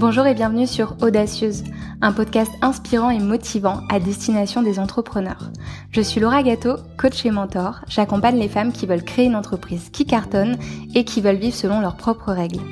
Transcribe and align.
Bonjour 0.00 0.26
et 0.26 0.32
bienvenue 0.32 0.66
sur 0.66 0.96
Audacieuse, 1.02 1.62
un 2.00 2.12
podcast 2.12 2.50
inspirant 2.62 3.10
et 3.10 3.18
motivant 3.18 3.82
à 3.90 4.00
destination 4.00 4.62
des 4.62 4.78
entrepreneurs. 4.78 5.50
Je 5.90 6.00
suis 6.00 6.22
Laura 6.22 6.42
Gâteau, 6.42 6.76
coach 6.96 7.26
et 7.26 7.30
mentor. 7.30 7.82
J'accompagne 7.86 8.38
les 8.38 8.48
femmes 8.48 8.72
qui 8.72 8.86
veulent 8.86 9.04
créer 9.04 9.26
une 9.26 9.36
entreprise 9.36 9.90
qui 9.90 10.06
cartonne 10.06 10.56
et 10.94 11.04
qui 11.04 11.20
veulent 11.20 11.36
vivre 11.36 11.54
selon 11.54 11.82
leurs 11.82 11.98
propres 11.98 12.32
règles. 12.32 12.62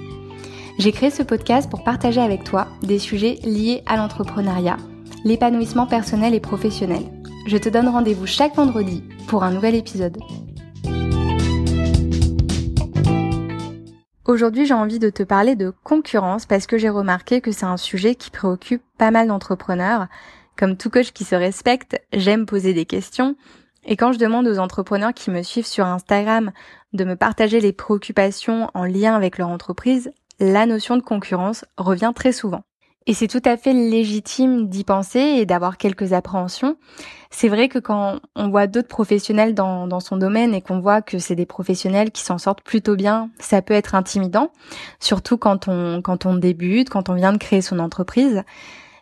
J'ai 0.79 0.91
créé 0.91 1.11
ce 1.11 1.23
podcast 1.23 1.69
pour 1.69 1.85
partager 1.85 2.23
avec 2.23 2.45
toi 2.45 2.67
des 2.83 2.99
sujets 2.99 3.39
liés 3.45 3.83
à 3.85 3.99
l'entrepreneuriat, 3.99 4.79
l'épanouissement 5.27 5.87
personnel 5.87 6.33
et 6.33 6.41
professionnel. 6.41 7.03
Je 7.47 7.59
te 7.59 7.69
donne 7.69 7.89
rendez-vous 7.89 8.27
chaque 8.27 8.57
vendredi 8.57 9.05
pour 9.27 9.45
un 9.45 9.51
nouvel 9.51 9.75
épisode. 9.75 10.17
Aujourd'hui, 14.29 14.67
j'ai 14.67 14.75
envie 14.75 14.99
de 14.99 15.09
te 15.09 15.23
parler 15.23 15.57
de 15.57 15.73
concurrence 15.85 16.45
parce 16.45 16.67
que 16.67 16.77
j'ai 16.77 16.91
remarqué 16.91 17.41
que 17.41 17.51
c'est 17.51 17.65
un 17.65 17.79
sujet 17.79 18.15
qui 18.15 18.31
préoccupe 18.31 18.83
pas 18.99 19.11
mal 19.11 19.29
d'entrepreneurs. 19.29 20.07
Comme 20.55 20.77
tout 20.77 20.91
coach 20.91 21.13
qui 21.13 21.25
se 21.25 21.35
respecte, 21.35 21.99
j'aime 22.13 22.45
poser 22.45 22.75
des 22.75 22.85
questions. 22.85 23.37
Et 23.87 23.97
quand 23.97 24.13
je 24.13 24.19
demande 24.19 24.47
aux 24.47 24.59
entrepreneurs 24.59 25.15
qui 25.15 25.31
me 25.31 25.41
suivent 25.41 25.65
sur 25.65 25.87
Instagram 25.87 26.53
de 26.93 27.05
me 27.05 27.17
partager 27.17 27.59
les 27.59 27.73
préoccupations 27.73 28.71
en 28.75 28.85
lien 28.85 29.15
avec 29.15 29.39
leur 29.39 29.49
entreprise, 29.49 30.11
la 30.41 30.67
notion 30.67 30.99
de 30.99 31.03
concurrence 31.03 31.65
revient 31.79 32.13
très 32.15 32.33
souvent. 32.33 32.65
Et 33.09 33.15
c'est 33.15 33.27
tout 33.27 33.41
à 33.47 33.57
fait 33.57 33.73
légitime 33.73 34.69
d'y 34.69 34.85
penser 34.85 35.19
et 35.19 35.47
d'avoir 35.47 35.79
quelques 35.79 36.13
appréhensions. 36.13 36.77
C'est 37.31 37.49
vrai 37.49 37.69
que 37.69 37.79
quand 37.79 38.21
on 38.37 38.51
voit 38.51 38.67
d'autres 38.67 38.87
professionnels 38.89 39.55
dans, 39.55 39.87
dans, 39.87 40.01
son 40.01 40.19
domaine 40.19 40.53
et 40.53 40.61
qu'on 40.61 40.79
voit 40.79 41.01
que 41.01 41.19
c'est 41.19 41.35
des 41.35 41.47
professionnels 41.47 42.11
qui 42.11 42.23
s'en 42.23 42.37
sortent 42.37 42.61
plutôt 42.61 42.97
bien, 42.97 43.31
ça 43.41 43.63
peut 43.63 43.73
être 43.73 43.95
intimidant, 43.95 44.53
surtout 45.01 45.39
quand 45.39 45.69
on, 45.69 46.03
quand 46.03 46.27
on 46.27 46.35
débute, 46.35 46.91
quand 46.91 47.09
on 47.09 47.15
vient 47.15 47.33
de 47.33 47.39
créer 47.39 47.63
son 47.63 47.79
entreprise. 47.79 48.43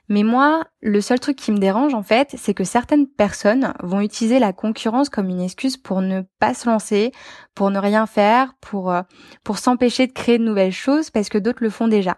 Mais 0.08 0.22
moi, 0.22 0.62
le 0.82 1.00
seul 1.00 1.18
truc 1.18 1.36
qui 1.36 1.50
me 1.50 1.58
dérange 1.58 1.94
en 1.94 2.04
fait, 2.04 2.32
c'est 2.38 2.54
que 2.54 2.62
certaines 2.62 3.08
personnes 3.08 3.74
vont 3.82 4.00
utiliser 4.00 4.38
la 4.38 4.52
concurrence 4.52 5.08
comme 5.08 5.30
une 5.30 5.40
excuse 5.40 5.76
pour 5.76 6.00
ne 6.00 6.22
pas 6.38 6.54
se 6.54 6.68
lancer, 6.68 7.10
pour 7.56 7.72
ne 7.72 7.80
rien 7.80 8.06
faire, 8.06 8.54
pour 8.60 8.92
euh, 8.92 9.02
pour 9.42 9.58
s'empêcher 9.58 10.06
de 10.06 10.12
créer 10.12 10.38
de 10.38 10.44
nouvelles 10.44 10.70
choses 10.70 11.10
parce 11.10 11.28
que 11.28 11.38
d'autres 11.38 11.64
le 11.64 11.70
font 11.70 11.88
déjà. 11.88 12.16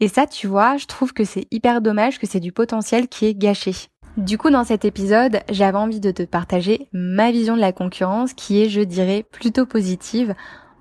Et 0.00 0.08
ça, 0.08 0.26
tu 0.26 0.46
vois, 0.46 0.78
je 0.78 0.86
trouve 0.86 1.12
que 1.12 1.24
c'est 1.24 1.46
hyper 1.50 1.82
dommage 1.82 2.18
que 2.18 2.26
c'est 2.26 2.40
du 2.40 2.52
potentiel 2.52 3.06
qui 3.06 3.26
est 3.26 3.34
gâché. 3.34 3.74
Du 4.16 4.38
coup, 4.38 4.50
dans 4.50 4.64
cet 4.64 4.84
épisode, 4.84 5.40
j'avais 5.50 5.78
envie 5.78 6.00
de 6.00 6.10
te 6.10 6.22
partager 6.22 6.88
ma 6.92 7.30
vision 7.30 7.54
de 7.54 7.60
la 7.60 7.72
concurrence 7.72 8.32
qui 8.32 8.62
est, 8.62 8.68
je 8.68 8.80
dirais, 8.80 9.24
plutôt 9.30 9.66
positive, 9.66 10.34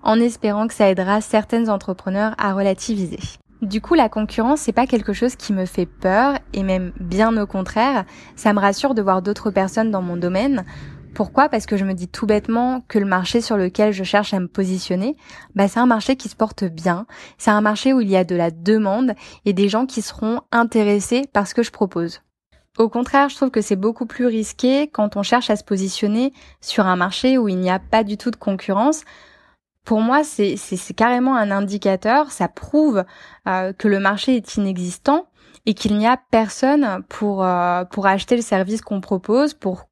en 0.04 0.20
espérant 0.20 0.68
que 0.68 0.74
ça 0.74 0.90
aidera 0.90 1.20
certains 1.22 1.68
entrepreneurs 1.68 2.34
à 2.38 2.54
relativiser. 2.54 3.20
Du 3.62 3.82
coup, 3.82 3.94
la 3.94 4.08
concurrence, 4.08 4.62
c'est 4.62 4.72
pas 4.72 4.88
quelque 4.88 5.12
chose 5.12 5.36
qui 5.36 5.52
me 5.52 5.66
fait 5.66 5.86
peur, 5.86 6.36
et 6.54 6.64
même 6.64 6.94
bien 7.02 7.36
au 7.36 7.46
contraire, 7.46 8.06
ça 8.38 8.54
me 8.54 8.60
rassure 8.60 8.96
de 8.96 9.02
voir 9.02 9.22
d'autres 9.22 9.52
personnes 9.52 9.92
dans 9.92 10.02
mon 10.02 10.16
domaine. 10.16 10.64
Pourquoi? 11.14 11.50
Parce 11.50 11.66
que 11.66 11.78
je 11.78 11.86
me 11.86 11.94
dis 11.94 12.08
tout 12.08 12.26
bêtement 12.26 12.82
que 12.88 13.00
le 13.00 13.06
marché 13.06 13.42
sur 13.42 13.58
lequel 13.58 13.92
je 13.94 14.04
cherche 14.04 14.34
à 14.34 14.40
me 14.40 14.48
positionner, 14.48 15.18
bah 15.56 15.68
c'est 15.68 15.80
un 15.80 15.86
marché 15.86 16.16
qui 16.16 16.30
se 16.30 16.36
porte 16.36 16.64
bien, 16.64 17.06
c'est 17.38 17.52
un 17.52 17.62
marché 17.62 17.94
où 17.94 18.02
il 18.02 18.10
y 18.10 18.16
a 18.16 18.24
de 18.24 18.36
la 18.36 18.52
demande 18.52 19.14
et 19.46 19.54
des 19.54 19.70
gens 19.70 19.86
qui 19.86 20.02
seront 20.02 20.42
intéressés 20.52 21.28
par 21.34 21.48
ce 21.48 21.56
que 21.56 21.64
je 21.64 21.72
propose. 21.72 22.22
Au 22.78 22.88
contraire, 22.88 23.28
je 23.28 23.36
trouve 23.36 23.52
que 23.52 23.62
c'est 23.62 23.76
beaucoup 23.76 24.06
plus 24.06 24.26
risqué 24.26 24.88
quand 24.88 25.18
on 25.18 25.24
cherche 25.24 25.50
à 25.50 25.58
se 25.58 25.66
positionner 25.66 26.32
sur 26.62 26.86
un 26.86 26.96
marché 26.96 27.38
où 27.38 27.50
il 27.50 27.58
n'y 27.58 27.70
a 27.70 27.80
pas 27.80 28.06
du 28.06 28.16
tout 28.16 28.32
de 28.32 28.38
concurrence, 28.38 29.04
pour 29.90 30.02
moi, 30.02 30.24
c'est 30.24 30.56
carrément 30.96 31.36
un 31.36 31.50
indicateur, 31.50 32.32
ça 32.32 32.48
prouve 32.48 33.04
euh, 33.48 33.74
que 33.74 33.88
le 33.88 34.00
marché 34.00 34.36
est 34.36 34.56
inexistant 34.56 35.26
et 35.66 35.74
qu'il 35.74 35.98
n'y 35.98 36.06
a 36.06 36.16
personne 36.30 37.04
pour 37.10 37.44
euh, 37.44 37.86
pour 37.86 38.06
acheter 38.06 38.36
le 38.36 38.44
service 38.44 38.82
qu'on 38.82 39.02
propose, 39.02 39.56
pour 39.56 39.89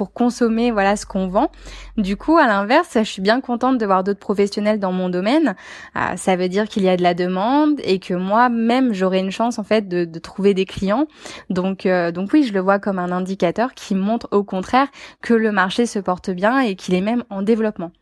pour 0.00 0.14
consommer 0.14 0.70
voilà 0.70 0.96
ce 0.96 1.04
qu'on 1.04 1.28
vend. 1.28 1.52
Du 1.98 2.16
coup, 2.16 2.38
à 2.38 2.46
l'inverse, 2.46 2.88
je 2.94 3.02
suis 3.02 3.20
bien 3.20 3.42
contente 3.42 3.76
de 3.76 3.84
voir 3.84 4.02
d'autres 4.02 4.18
professionnels 4.18 4.80
dans 4.80 4.92
mon 4.92 5.10
domaine. 5.10 5.54
Euh, 5.94 6.16
ça 6.16 6.36
veut 6.36 6.48
dire 6.48 6.68
qu'il 6.68 6.84
y 6.84 6.88
a 6.88 6.96
de 6.96 7.02
la 7.02 7.12
demande 7.12 7.78
et 7.84 7.98
que 7.98 8.14
moi-même 8.14 8.94
j'aurai 8.94 9.18
une 9.18 9.30
chance 9.30 9.58
en 9.58 9.62
fait 9.62 9.88
de, 9.88 10.06
de 10.06 10.18
trouver 10.18 10.54
des 10.54 10.64
clients. 10.64 11.06
Donc 11.50 11.86
donc 12.14 12.30
oui, 12.32 12.44
je 12.44 12.54
le 12.54 12.60
vois 12.60 12.78
comme 12.78 12.98
un 12.98 13.12
indicateur 13.12 13.74
qui 13.74 13.94
montre 13.94 14.26
au 14.30 14.42
contraire 14.42 14.88
que 15.20 15.34
le 15.34 15.52
marché 15.52 15.84
se 15.84 15.98
porte 15.98 16.30
bien 16.30 16.60
et 16.60 16.76
qu'il 16.76 16.94
est 16.94 17.02
même 17.02 17.24
en 17.28 17.42
développement. 17.42 17.92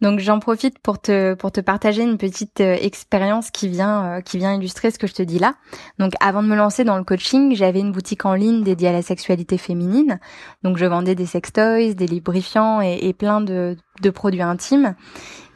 Donc 0.00 0.20
j'en 0.20 0.38
profite 0.38 0.78
pour 0.78 1.00
te 1.00 1.34
pour 1.34 1.50
te 1.50 1.60
partager 1.60 2.02
une 2.02 2.18
petite 2.18 2.60
euh, 2.60 2.76
expérience 2.80 3.50
qui 3.50 3.68
vient 3.68 4.04
euh, 4.04 4.20
qui 4.20 4.38
vient 4.38 4.54
illustrer 4.54 4.90
ce 4.90 4.98
que 4.98 5.08
je 5.08 5.14
te 5.14 5.22
dis 5.22 5.40
là. 5.40 5.54
Donc 5.98 6.12
avant 6.20 6.42
de 6.42 6.48
me 6.48 6.54
lancer 6.54 6.84
dans 6.84 6.96
le 6.96 7.04
coaching, 7.04 7.56
j'avais 7.56 7.80
une 7.80 7.90
boutique 7.90 8.24
en 8.24 8.34
ligne 8.34 8.62
dédiée 8.62 8.88
à 8.88 8.92
la 8.92 9.02
sexualité 9.02 9.58
féminine. 9.58 10.20
Donc 10.62 10.76
je 10.76 10.86
vendais 10.86 11.16
des 11.16 11.26
sextoys, 11.26 11.94
des 11.94 12.06
lubrifiants 12.06 12.80
et, 12.80 13.12
plein 13.12 13.40
de, 13.40 13.76
de 14.02 14.10
produits 14.10 14.42
intimes. 14.42 14.94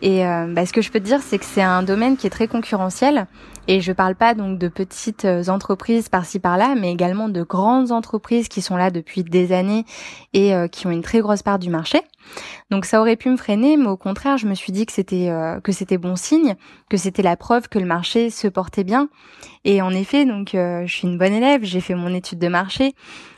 Et 0.03 0.27
euh, 0.27 0.53
bah, 0.53 0.67
ce 0.67 0.73
que 0.73 0.83
je 0.83 0.91
peux 0.91 0.99
te 0.99 1.05
dire, 1.05 1.21
c'est 1.23 1.39
que 1.39 1.45
c'est 1.45 1.63
un 1.63 1.85
domaine 1.85 2.17
qui 2.17 2.27
est 2.27 2.31
très 2.31 2.49
concurrentiel. 2.49 3.29
Et 3.69 3.81
je 3.81 3.93
parle 3.93 4.17
pas 4.17 4.35
donc 4.35 4.59
de 4.59 4.67
petites 4.67 5.25
euh, 5.25 5.47
entreprises 5.47 6.09
par-ci 6.09 6.41
par-là, 6.41 6.75
mais 6.77 6.91
également 6.91 7.29
de 7.29 7.43
grandes 7.43 7.93
entreprises 7.93 8.49
qui 8.49 8.61
sont 8.61 8.77
là 8.77 8.91
depuis 8.91 9.23
des 9.23 9.53
années 9.53 9.85
et 10.33 10.53
euh, 10.53 10.67
qui 10.67 10.89
ont 10.89 10.91
une 10.91 11.03
très 11.03 11.21
grosse 11.21 11.43
part 11.43 11.61
du 11.61 11.71
marché. 11.71 12.01
Donc 12.71 12.87
ça 12.87 13.01
aurait 13.01 13.17
pu 13.17 13.29
me 13.29 13.37
freiner, 13.37 13.77
mais 13.77 13.87
au 13.87 13.97
contraire, 13.97 14.37
je 14.37 14.49
me 14.49 14.55
suis 14.55 14.73
dit 14.73 14.87
que 14.87 14.93
c'était 14.93 15.31
que 15.63 15.73
c'était 15.73 15.99
bon 15.99 16.15
signe, 16.17 16.55
que 16.89 16.97
c'était 16.97 17.23
la 17.23 17.37
preuve 17.37 17.69
que 17.69 17.79
le 17.79 17.85
marché 17.85 18.31
se 18.31 18.47
portait 18.47 18.85
bien. 18.85 19.09
Et 19.65 19.83
en 19.83 19.91
effet, 19.91 20.25
donc 20.25 20.51
je 20.53 20.87
suis 20.87 21.09
une 21.09 21.19
bonne 21.19 21.33
élève, 21.33 21.65
j'ai 21.65 21.81
fait 21.81 21.97
mon 21.97 22.15
étude 22.15 22.39
de 22.39 22.49
marché, 22.49 22.95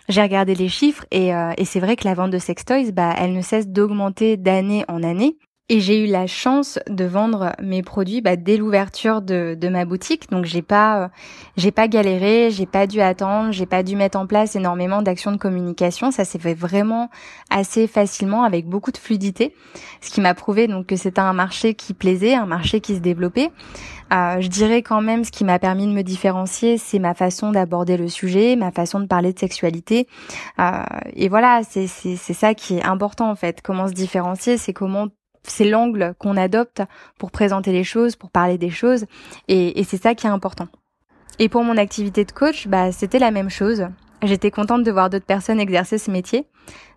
j'ai 0.09 0.23
regardé 0.23 0.55
les 0.55 0.69
chiffres 0.69 1.07
et, 1.11 1.31
et 1.31 1.65
c'est 1.65 1.81
vrai 1.81 1.97
que 1.97 2.05
la 2.05 2.15
vente 2.15 2.31
de 2.31 2.39
sextoys, 2.39 2.93
bah, 2.93 3.15
elle 3.19 3.33
ne 3.33 3.41
cesse 3.41 3.67
d'augmenter 3.67 4.37
d'année 4.37 4.85
en 4.87 5.03
année. 5.03 5.39
Et 5.71 5.81
j'ai 5.81 6.05
eu 6.05 6.07
la 6.07 6.27
chance 6.27 6.79
de 6.91 7.07
vendre 7.07 7.55
mes 7.59 7.83
produits 7.83 8.21
bah, 8.21 8.37
dès 8.37 8.59
l'ouverture 8.59 9.23
de, 9.23 9.57
de, 9.59 9.69
ma 9.71 9.87
boutique, 9.87 10.31
donc 10.31 10.45
j'ai 10.45 10.61
pas 10.61 11.05
euh, 11.05 11.09
j'ai 11.57 11.71
pas 11.71 11.89
galéré, 11.89 12.51
j'ai 12.51 12.67
pas 12.67 12.87
dû 12.87 13.01
attendre, 13.01 13.51
j'ai 13.51 13.65
pas 13.65 13.83
dû 13.83 13.97
mettre 13.97 14.19
en 14.19 14.27
place 14.27 14.57
énormément 14.57 15.01
d'actions 15.01 15.33
de 15.33 15.39
communication. 15.39 16.11
Ça 16.11 16.27
s'est 16.27 16.39
fait 16.39 16.53
vraiment 16.53 17.09
assez 17.49 17.87
facilement 17.87 18.45
avec 18.45 18.67
beaucoup 18.67 18.93
de 18.93 18.99
fluidité, 18.99 19.55
ce 20.03 20.11
qui 20.11 20.21
m'a 20.21 20.35
prouvé 20.35 20.67
donc 20.67 20.85
que 20.85 20.97
c'était 20.97 21.21
un 21.21 21.33
marché 21.33 21.73
qui 21.73 21.95
plaisait, 21.95 22.35
un 22.35 22.45
marché 22.45 22.83
qui 22.83 22.95
se 22.95 23.01
développait. 23.01 23.51
Euh, 24.13 24.43
je 24.43 24.49
dirais 24.49 24.83
quand 24.83 25.01
même 25.01 25.25
ce 25.25 25.31
qui 25.31 25.45
m'a 25.45 25.59
permis 25.59 25.87
de 25.87 25.93
me 25.93 26.03
différencier, 26.03 26.77
c'est 26.77 26.99
ma 26.99 27.15
façon 27.15 27.53
d'aborder 27.53 27.97
le 27.97 28.09
sujet, 28.09 28.55
ma 28.55 28.71
façon 28.71 29.01
de 29.01 29.07
parler 29.07 29.33
de 29.33 29.39
sexualité. 29.39 30.09
Euh, 30.59 30.83
et 31.15 31.31
voilà, 31.31 31.63
c'est 31.63 31.87
c'est 31.87 32.35
ça 32.35 32.53
qui 32.53 32.77
est 32.77 32.85
important 32.85 33.31
en 33.31 33.35
fait. 33.35 33.63
Comment 33.63 33.89
se 33.89 33.95
différencier, 33.95 34.59
c'est 34.59 34.75
comment 34.75 35.09
c'est 35.47 35.65
l'angle 35.65 36.15
qu'on 36.19 36.37
adopte 36.37 36.83
pour 37.19 37.31
présenter 37.31 37.73
les 37.73 37.85
choses, 37.85 38.17
pour 38.17 38.31
parler 38.31 38.59
des 38.59 38.71
choses, 38.71 39.07
et, 39.49 39.83
c'est 39.85 40.03
ça 40.03 40.15
qui 40.15 40.27
est 40.27 40.31
important. 40.31 40.69
Et 41.39 41.49
pour 41.49 41.65
mon 41.65 41.77
activité 41.77 42.25
de 42.25 42.33
coach, 42.33 42.69
bah 42.69 42.93
c'était 42.93 43.19
la 43.19 43.31
même 43.31 43.51
chose. 43.51 43.89
J'étais 44.23 44.51
contente 44.51 44.85
de 44.85 44.91
voir 44.91 45.11
d'autres 45.11 45.27
personnes 45.27 45.61
exercer 45.61 45.99
ce 45.99 46.11
métier. 46.11 46.47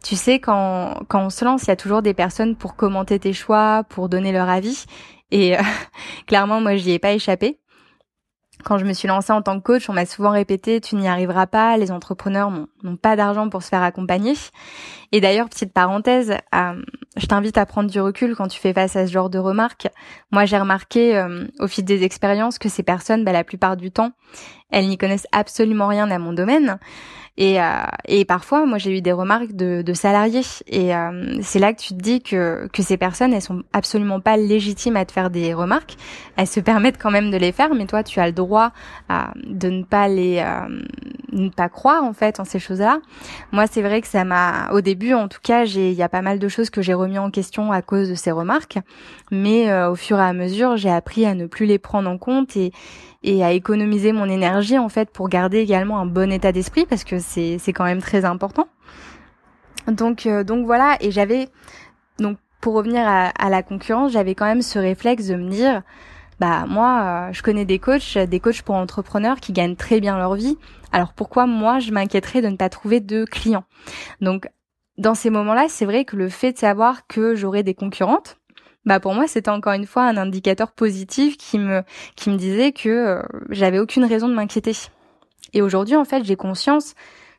Tu 0.04 0.16
sais, 0.16 0.40
quand, 0.40 1.02
quand 1.10 1.26
on 1.26 1.30
se 1.30 1.44
lance, 1.44 1.64
il 1.64 1.68
y 1.68 1.72
a 1.72 1.76
toujours 1.76 2.02
des 2.02 2.14
personnes 2.14 2.56
pour 2.56 2.76
commenter 2.76 3.20
tes 3.20 3.34
choix, 3.34 3.84
pour 3.90 4.08
donner 4.08 4.32
leur 4.32 4.48
avis. 4.48 4.86
Et 5.32 5.56
clairement, 6.28 6.62
moi, 6.62 6.76
j'y 6.76 6.92
ai 6.92 7.00
pas 7.00 7.12
échappé. 7.12 7.60
Quand 8.64 8.78
je 8.78 8.86
me 8.86 8.94
suis 8.94 9.08
lancée 9.08 9.32
en 9.32 9.42
tant 9.42 9.60
que 9.60 9.64
coach, 9.64 9.90
on 9.90 9.94
m'a 9.94 10.06
souvent 10.06 10.32
répété 10.32 10.82
tu 10.82 10.96
n'y 10.96 11.08
arriveras 11.08 11.48
pas, 11.48 11.78
les 11.78 11.92
entrepreneurs 11.92 12.52
n'ont 12.84 12.98
pas 12.98 13.16
d'argent 13.16 13.50
pour 13.50 13.64
se 13.64 13.70
faire 13.70 13.84
accompagner. 13.84 14.34
Et 15.12 15.22
d'ailleurs, 15.22 15.48
petite 15.48 15.74
parenthèse, 15.74 16.36
euh, 16.54 16.82
je 17.16 17.26
t'invite 17.28 17.58
à 17.58 17.66
prendre 17.66 17.90
du 17.90 18.02
recul 18.02 18.36
quand 18.36 18.48
tu 18.48 18.60
fais 18.60 18.74
face 18.74 18.96
à 18.96 19.08
ce 19.08 19.12
genre 19.12 19.30
de 19.30 19.40
remarques. 19.40 19.88
Moi, 20.32 20.46
j'ai 20.46 20.58
remarqué 20.58 21.18
euh, 21.18 21.46
au 21.60 21.68
fil 21.68 21.86
des 21.86 22.04
expériences 22.04 22.60
que 22.60 22.70
ces 22.70 22.84
personnes, 22.84 23.24
bah, 23.24 23.32
la 23.32 23.44
plupart 23.44 23.78
du 23.78 23.92
temps, 23.92 24.12
elles 24.72 24.88
n'y 24.88 24.98
connaissent 24.98 25.28
absolument 25.32 25.88
rien 25.88 26.10
à 26.12 26.20
mon 26.20 26.34
domaine. 26.34 26.80
Et, 27.40 27.62
euh, 27.62 27.66
et 28.08 28.26
parfois, 28.26 28.66
moi, 28.66 28.80
j'ai 28.80 28.98
eu 28.98 29.02
des 29.02 29.12
remarques 29.12 29.54
de, 29.54 29.84
de 29.84 29.94
salariés. 29.94 30.42
Et 30.66 30.96
euh, 30.96 31.38
c'est 31.42 31.60
là 31.60 31.72
que 31.72 31.80
tu 31.80 31.90
te 31.90 32.02
dis 32.02 32.22
que, 32.22 32.68
que 32.74 32.82
ces 32.82 32.98
personnes, 32.98 33.32
elles 33.32 33.44
sont 33.44 33.62
absolument 33.74 34.20
pas 34.20 34.38
légitimes 34.38 34.98
à 34.98 35.06
te 35.06 35.12
faire 35.12 35.30
des 35.30 35.54
remarques. 35.54 35.98
Elles 36.36 36.48
se 36.48 36.60
permettent 36.60 36.98
quand 36.98 37.12
même 37.12 37.30
de 37.30 37.38
les 37.38 37.52
faire, 37.52 37.76
mais 37.76 37.86
toi, 37.86 38.02
tu 38.02 38.20
as 38.20 38.26
le 38.26 38.32
droit 38.34 38.72
euh, 39.12 39.22
de 39.46 39.70
ne 39.70 39.84
pas 39.84 40.08
les, 40.08 40.44
ne 41.32 41.50
pas 41.50 41.70
croire 41.70 42.04
en 42.04 42.14
fait 42.14 42.40
en 42.40 42.44
ces 42.44 42.58
choses-là. 42.58 43.00
Moi, 43.52 43.68
c'est 43.68 43.84
vrai 43.84 44.02
que 44.02 44.08
ça 44.08 44.24
m'a, 44.24 44.72
au 44.72 44.82
début, 44.82 45.14
en 45.14 45.28
tout 45.28 45.42
cas, 45.44 45.64
j'ai, 45.64 45.92
il 45.92 45.96
y 45.96 46.04
a 46.04 46.10
pas 46.10 46.24
mal 46.24 46.40
de 46.40 46.48
choses 46.48 46.72
que 46.72 46.82
j'ai 46.82 46.96
remis 46.96 47.20
en 47.20 47.30
question 47.30 47.72
à 47.72 47.84
cause 47.84 48.10
de 48.10 48.16
ces 48.16 48.32
remarques. 48.32 48.80
Mais 49.30 49.72
au 49.84 49.96
fur 49.96 50.18
et 50.18 50.24
à 50.24 50.34
mesure, 50.34 50.78
j'ai 50.78 50.90
appris 50.90 51.26
à 51.26 51.36
ne 51.36 51.46
plus 51.46 51.68
les 51.68 51.78
prendre 51.78 52.10
en 52.10 52.18
compte 52.18 52.58
et 52.58 52.72
et 53.24 53.44
à 53.44 53.52
économiser 53.52 54.12
mon 54.12 54.26
énergie 54.26 54.78
en 54.78 54.90
fait 54.90 55.10
pour 55.10 55.30
garder 55.30 55.60
également 55.60 56.00
un 56.00 56.06
bon 56.06 56.32
état 56.32 56.52
d'esprit 56.52 56.86
parce 56.86 57.04
que 57.04 57.20
c'est 57.20 57.58
c'est 57.60 57.74
quand 57.74 57.86
même 57.86 58.02
très 58.02 58.26
important. 58.26 58.68
Donc 59.88 60.26
euh, 60.26 60.44
donc 60.44 60.66
voilà 60.66 60.98
et 61.00 61.12
j'avais 61.12 61.50
donc 62.20 62.38
pour 62.62 62.74
revenir 62.74 63.08
à, 63.08 63.28
à 63.28 63.50
la 63.50 63.64
concurrence, 63.64 64.12
j'avais 64.12 64.36
quand 64.36 64.46
même 64.46 64.62
ce 64.62 64.80
réflexe 64.80 65.28
de 65.28 65.36
me 65.36 65.50
dire 65.50 65.84
bah 66.40 66.66
moi, 66.68 67.02
euh, 67.30 67.34
je 67.34 67.42
connais 67.42 67.66
des 67.66 67.80
coachs, 67.80 68.18
des 68.18 68.40
coachs 68.40 68.62
pour 68.62 68.76
entrepreneurs 68.76 69.40
qui 69.40 69.54
gagnent 69.54 69.76
très 69.76 70.00
bien 70.00 70.18
leur 70.18 70.36
vie. 70.36 70.58
Alors 70.92 71.14
pourquoi 71.14 71.48
moi, 71.48 71.80
je 71.80 71.92
m'inquiéterais 71.92 72.42
de 72.42 72.48
ne 72.48 72.58
pas 72.58 72.70
trouver 72.70 73.00
de 73.00 73.26
clients? 73.26 73.64
Donc 74.22 74.48
dans 74.98 75.16
ces 75.16 75.30
moments-là, 75.30 75.66
c'est 75.70 75.86
vrai 75.86 76.06
que 76.06 76.16
le 76.16 76.30
fait 76.30 76.54
de 76.54 76.58
savoir 76.58 77.08
que 77.08 77.36
j'aurai 77.36 77.64
des 77.64 77.74
concurrentes, 77.74 78.38
bah 78.88 79.02
pour 79.02 79.14
moi 79.14 79.28
c'était 79.28 79.50
encore 79.50 79.74
une 79.74 79.86
fois 79.86 80.04
un 80.04 80.16
indicateur 80.16 80.72
positif 80.72 81.38
qui 81.38 81.60
me 81.60 81.84
qui 82.16 82.30
me 82.30 82.38
disait 82.38 82.72
que 82.72 82.90
euh, 82.90 83.22
j'avais 83.50 83.80
aucune 83.80 84.06
raison 84.06 84.30
de 84.30 84.34
m'inquiéter. 84.34 84.72
Et 85.54 85.62
aujourd'hui 85.62 85.98
en 85.98 86.06
fait 86.06 86.24
j'ai 86.24 86.38
conscience 86.38 86.96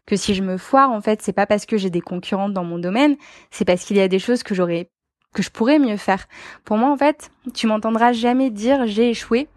que 0.07 0.15
si 0.15 0.35
je 0.35 0.43
me 0.43 0.59
foire 0.59 0.91
en 0.91 1.01
fait 1.01 1.23
c'est 1.23 1.33
pas 1.33 1.47
parce 1.47 1.65
que 1.65 1.79
j'ai 1.79 1.89
des 1.89 2.03
concurrentes 2.03 2.53
dans 2.53 2.65
mon 2.65 2.79
domaine, 2.79 3.17
c'est 3.51 3.65
parce 3.65 3.85
qu'il 3.85 3.97
y 3.97 4.01
a 4.01 4.09
des 4.09 4.19
choses 4.19 4.43
que 4.43 4.55
j'aurais 4.55 4.91
que 5.33 5.43
je 5.43 5.51
pourrais 5.51 5.79
mieux 5.79 5.97
faire. 5.97 6.27
Pour 6.65 6.77
moi 6.77 6.91
en 6.91 6.97
fait, 6.99 7.31
tu 7.55 7.67
m'entendras 7.67 8.13
jamais 8.13 8.51
dire 8.51 8.87
j'ai 8.87 9.09
échoué 9.09 9.49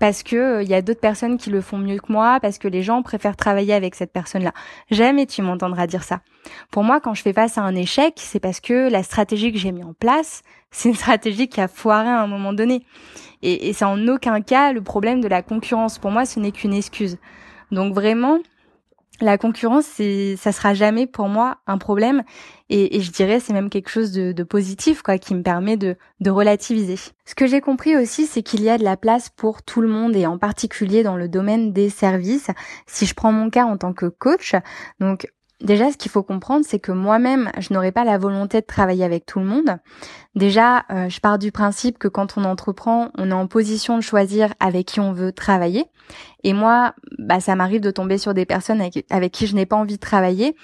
parce 0.00 0.22
que 0.22 0.62
il 0.62 0.66
euh, 0.66 0.70
y 0.70 0.74
a 0.74 0.82
d'autres 0.82 1.00
personnes 1.00 1.36
qui 1.36 1.50
le 1.50 1.60
font 1.60 1.78
mieux 1.78 1.98
que 1.98 2.10
moi, 2.10 2.40
parce 2.40 2.58
que 2.58 2.66
les 2.66 2.82
gens 2.82 3.02
préfèrent 3.02 3.36
travailler 3.36 3.74
avec 3.74 3.94
cette 3.94 4.12
personne-là. 4.12 4.52
Jamais 4.90 5.26
tu 5.26 5.42
m'entendras 5.42 5.86
dire 5.86 6.02
ça. 6.02 6.22
Pour 6.70 6.82
moi, 6.82 7.00
quand 7.00 7.12
je 7.12 7.22
fais 7.22 7.34
face 7.34 7.58
à 7.58 7.60
un 7.60 7.74
échec, 7.76 8.14
c'est 8.16 8.40
parce 8.40 8.60
que 8.60 8.90
la 8.90 9.02
stratégie 9.02 9.52
que 9.52 9.58
j'ai 9.58 9.72
mis 9.72 9.84
en 9.84 9.92
place, 9.92 10.42
c'est 10.70 10.88
une 10.88 10.94
stratégie 10.94 11.48
qui 11.48 11.60
a 11.60 11.68
foiré 11.68 12.08
à 12.08 12.22
un 12.22 12.26
moment 12.26 12.52
donné. 12.52 12.84
Et, 13.42 13.72
c'est 13.72 13.84
en 13.84 14.06
aucun 14.08 14.40
cas 14.40 14.72
le 14.72 14.82
problème 14.82 15.20
de 15.20 15.28
la 15.28 15.42
concurrence. 15.42 15.98
Pour 15.98 16.10
moi, 16.10 16.26
ce 16.26 16.38
n'est 16.40 16.52
qu'une 16.52 16.74
excuse. 16.74 17.18
Donc 17.70 17.94
vraiment, 17.94 18.38
la 19.20 19.38
concurrence, 19.38 19.86
c'est, 19.86 20.36
ça 20.36 20.52
sera 20.52 20.74
jamais 20.74 21.06
pour 21.06 21.28
moi 21.28 21.58
un 21.66 21.78
problème. 21.78 22.22
Et, 22.68 23.00
je 23.00 23.10
dirais, 23.10 23.40
c'est 23.40 23.52
même 23.52 23.70
quelque 23.70 23.88
chose 23.88 24.12
de, 24.12 24.42
positif, 24.42 25.02
quoi, 25.02 25.18
qui 25.18 25.34
me 25.34 25.42
permet 25.42 25.76
de, 25.76 25.96
de 26.20 26.30
relativiser. 26.30 26.96
Ce 27.24 27.34
que 27.34 27.46
j'ai 27.46 27.60
compris 27.60 27.96
aussi, 27.96 28.26
c'est 28.26 28.42
qu'il 28.42 28.62
y 28.62 28.70
a 28.70 28.78
de 28.78 28.84
la 28.84 28.96
place 28.96 29.28
pour 29.30 29.62
tout 29.62 29.80
le 29.80 29.88
monde 29.88 30.14
et 30.14 30.26
en 30.26 30.38
particulier 30.38 31.02
dans 31.02 31.16
le 31.16 31.28
domaine 31.28 31.72
des 31.72 31.90
services. 31.90 32.50
Si 32.86 33.06
je 33.06 33.14
prends 33.14 33.32
mon 33.32 33.50
cas 33.50 33.64
en 33.64 33.76
tant 33.76 33.92
que 33.92 34.06
coach, 34.06 34.54
donc 35.00 35.26
Déjà, 35.60 35.92
ce 35.92 35.98
qu'il 35.98 36.10
faut 36.10 36.22
comprendre, 36.22 36.64
c'est 36.66 36.78
que 36.78 36.92
moi-même, 36.92 37.50
je 37.58 37.74
n'aurais 37.74 37.92
pas 37.92 38.04
la 38.04 38.16
volonté 38.16 38.60
de 38.60 38.66
travailler 38.66 39.04
avec 39.04 39.26
tout 39.26 39.40
le 39.40 39.44
monde. 39.44 39.76
Déjà, 40.34 40.84
euh, 40.90 41.10
je 41.10 41.20
pars 41.20 41.38
du 41.38 41.52
principe 41.52 41.98
que 41.98 42.08
quand 42.08 42.38
on 42.38 42.44
entreprend, 42.44 43.10
on 43.18 43.30
est 43.30 43.34
en 43.34 43.46
position 43.46 43.96
de 43.96 44.02
choisir 44.02 44.54
avec 44.58 44.86
qui 44.86 45.00
on 45.00 45.12
veut 45.12 45.32
travailler. 45.32 45.84
Et 46.44 46.54
moi, 46.54 46.94
bah, 47.18 47.40
ça 47.40 47.56
m'arrive 47.56 47.82
de 47.82 47.90
tomber 47.90 48.16
sur 48.16 48.32
des 48.32 48.46
personnes 48.46 48.80
avec, 48.80 49.32
qui 49.32 49.46
je 49.46 49.54
n'ai 49.54 49.66
pas 49.66 49.76
envie 49.76 49.96
de 49.96 50.00
travailler 50.00 50.56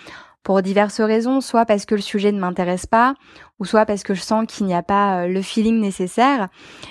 pour 0.42 0.62
diverses 0.62 1.00
raisons, 1.00 1.40
soit 1.40 1.66
parce 1.66 1.84
que 1.84 1.96
le 1.96 2.00
sujet 2.00 2.32
ne 2.32 2.38
m'intéresse 2.38 2.86
pas, 2.86 3.14
ou 3.58 3.64
soit 3.64 3.84
parce 3.84 4.02
que 4.02 4.14
je 4.14 4.22
sens 4.22 4.46
qu'il 4.46 4.64
n'y 4.64 4.74
a 4.74 4.82
pas 4.82 5.24
euh, 5.24 5.26
le 5.26 5.42
feeling 5.42 5.78
nécessaire. 5.78 6.48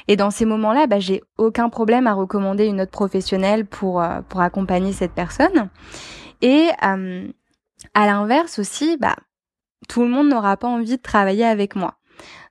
Et 0.07 0.15
dans 0.15 0.29
ces 0.29 0.45
moments-là, 0.45 0.85
bah, 0.85 0.99
j'ai 0.99 1.23
aucun 1.37 1.69
problème 1.69 2.05
à 2.05 2.13
recommander 2.13 2.65
une 2.65 2.81
autre 2.81 2.91
professionnelle 2.91 3.65
pour 3.65 3.99
euh, 4.01 4.21
pour 4.29 4.41
accompagner 4.41 4.91
cette 4.93 5.13
personne. 5.13 5.69
Et 6.41 6.67
à 7.93 8.05
l'inverse 8.05 8.59
aussi, 8.59 8.97
bah, 8.97 9.15
tout 9.87 10.01
le 10.01 10.09
monde 10.09 10.29
n'aura 10.29 10.57
pas 10.57 10.67
envie 10.67 10.97
de 10.97 11.01
travailler 11.01 11.45
avec 11.45 11.75
moi. 11.75 11.99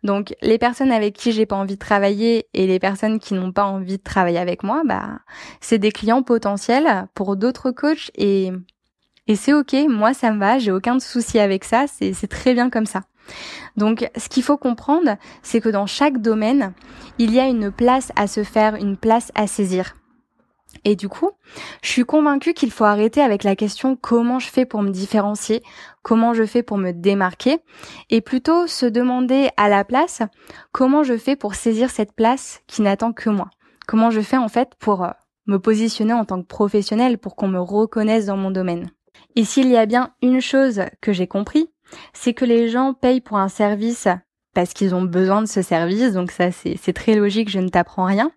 Donc 0.03 0.35
les 0.43 0.59
personnes 0.59 0.93
avec 0.93 1.15
qui 1.15 1.33
j'ai 1.33 1.47
pas 1.47 1.57
envie 1.57 1.75
de 1.75 1.79
travailler 1.79 2.47
et 2.53 2.67
les 2.67 2.79
personnes 2.79 3.19
qui 3.19 3.35
n'ont 3.35 3.53
pas 3.53 3.65
envie 3.65 3.97
de 3.97 4.03
travailler 4.03 4.39
avec 4.39 4.63
moi, 4.63 4.83
bah 4.85 5.21
c'est 5.61 5.79
des 5.79 5.93
clients 5.93 6.23
potentiels 6.23 7.09
pour 7.15 7.37
d'autres 7.37 7.71
coachs 7.71 8.11
et 8.15 8.53
et 9.27 9.37
c'est 9.37 9.55
ok, 9.55 9.75
moi 9.89 10.13
ça 10.13 10.33
me 10.33 10.39
va, 10.39 10.59
j'ai 10.59 10.71
aucun 10.71 10.99
souci 11.01 11.39
avec 11.39 11.65
ça, 11.65 11.87
c'est 11.87 12.13
c'est 12.13 12.27
très 12.27 12.53
bien 12.53 12.69
comme 12.69 12.85
ça. 12.85 13.05
Donc 13.79 14.09
ce 14.17 14.29
qu'il 14.29 14.43
faut 14.43 14.59
comprendre, 14.59 15.17
c'est 15.43 15.63
que 15.63 15.71
dans 15.71 15.87
chaque 15.87 16.21
domaine, 16.21 16.75
il 17.19 17.33
y 17.33 17.41
a 17.41 17.47
une 17.47 17.73
place 17.73 18.13
à 18.17 18.27
se 18.27 18.45
faire, 18.45 18.75
une 18.75 18.99
place 18.99 19.33
à 19.35 19.47
saisir. 19.47 19.95
Et 20.85 20.97
du 20.97 21.09
coup, 21.09 21.31
je 21.83 21.91
suis 21.91 22.05
convaincue 22.05 22.55
qu'il 22.55 22.71
faut 22.71 22.85
arrêter 22.85 23.21
avec 23.21 23.45
la 23.45 23.57
question 23.57 23.97
comment 23.97 24.39
je 24.39 24.49
fais 24.49 24.67
pour 24.67 24.83
me 24.83 24.91
différencier, 24.91 25.63
comment 26.03 26.35
je 26.35 26.45
fais 26.45 26.63
pour 26.63 26.79
me 26.79 26.93
démarquer, 26.93 27.59
et 28.11 28.21
plutôt 28.21 28.67
se 28.67 28.87
demander 28.87 29.49
à 29.57 29.69
la 29.69 29.85
place 29.85 30.23
comment 30.73 31.03
je 31.03 31.17
fais 31.17 31.37
pour 31.37 31.55
saisir 31.55 31.91
cette 31.91 32.13
place 32.13 32.61
qui 32.67 32.83
n'attend 32.83 33.13
que 33.13 33.31
moi? 33.31 33.51
Comment 33.87 34.11
je 34.11 34.21
fais 34.21 34.37
en 34.37 34.49
fait 34.49 34.73
pour 34.79 35.05
euh, 35.05 35.11
me 35.47 35.59
positionner 35.59 36.15
en 36.15 36.25
tant 36.25 36.41
que 36.41 36.47
professionnel 36.47 37.19
pour 37.19 37.37
qu'on 37.37 37.49
me 37.49 37.61
reconnaisse 37.61 38.27
dans 38.27 38.37
mon 38.37 38.51
domaine? 38.51 38.91
Et 39.37 39.45
s'il 39.45 39.69
y 39.69 39.77
a 39.77 39.87
bien 39.87 40.13
une 40.23 40.41
chose 40.41 40.83
que 41.01 41.13
j'ai 41.13 41.27
compris, 41.27 41.71
c'est 42.13 42.35
que 42.35 42.45
les 42.45 42.69
gens 42.69 42.95
payent 42.95 43.21
pour 43.21 43.39
un 43.39 43.49
service 43.49 44.09
parce 44.55 44.73
qu'ils 44.73 44.95
ont 44.95 45.03
besoin 45.03 45.43
de 45.43 45.47
ce 45.47 45.63
service, 45.63 46.13
donc 46.13 46.31
ça 46.31 46.51
c'est 46.53 46.93
très 46.93 47.15
logique, 47.15 47.51
je 47.51 47.59
ne 47.59 47.69
t'apprends 47.69 48.05
rien. 48.07 48.31